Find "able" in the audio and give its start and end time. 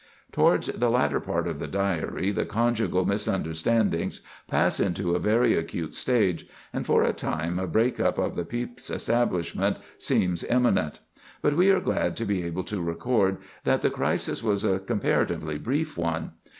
12.43-12.63